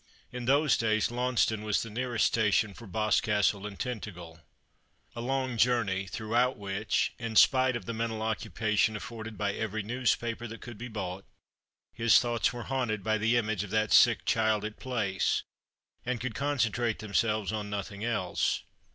[0.31, 4.39] In those days Launceston was the nearest station for Boscastle and Tintairel.
[5.15, 10.47] A long journey, throughout which— in spite of the mental occupation afforded by every newspaper
[10.47, 11.25] that could be bought—
[11.93, 15.43] his thoughts were haunted by the image of that sick child at Place,
[16.03, 18.63] and could concentrate themselves on nothing else.